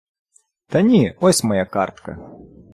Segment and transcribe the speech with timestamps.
[0.67, 2.17] Та ні, ось моя картка.